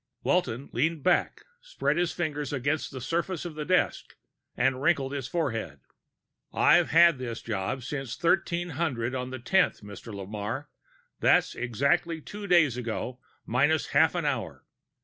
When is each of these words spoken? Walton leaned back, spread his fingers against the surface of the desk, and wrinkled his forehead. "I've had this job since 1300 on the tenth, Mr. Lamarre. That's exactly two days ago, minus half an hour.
Walton 0.23 0.69
leaned 0.73 1.03
back, 1.03 1.43
spread 1.61 1.97
his 1.97 2.11
fingers 2.11 2.51
against 2.51 2.89
the 2.89 2.99
surface 2.99 3.45
of 3.45 3.53
the 3.53 3.65
desk, 3.65 4.15
and 4.57 4.81
wrinkled 4.81 5.11
his 5.13 5.27
forehead. 5.27 5.79
"I've 6.51 6.89
had 6.89 7.19
this 7.19 7.39
job 7.43 7.83
since 7.83 8.17
1300 8.17 9.13
on 9.13 9.29
the 9.29 9.37
tenth, 9.37 9.81
Mr. 9.83 10.11
Lamarre. 10.11 10.69
That's 11.19 11.53
exactly 11.53 12.19
two 12.19 12.47
days 12.47 12.77
ago, 12.77 13.19
minus 13.45 13.89
half 13.89 14.15
an 14.15 14.25
hour. 14.25 14.65